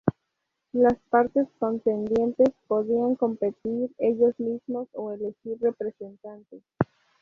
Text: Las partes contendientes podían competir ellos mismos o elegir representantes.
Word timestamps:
Las 0.73 0.95
partes 1.11 1.47
contendientes 1.59 2.49
podían 2.67 3.13
competir 3.13 3.91
ellos 3.99 4.33
mismos 4.39 4.87
o 4.93 5.11
elegir 5.11 5.59
representantes. 5.61 6.63